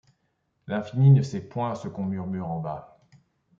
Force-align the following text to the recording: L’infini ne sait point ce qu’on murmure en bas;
L’infini 0.65 1.11
ne 1.11 1.21
sait 1.21 1.47
point 1.47 1.75
ce 1.75 1.87
qu’on 1.87 2.05
murmure 2.05 2.47
en 2.49 2.59
bas; 2.59 3.05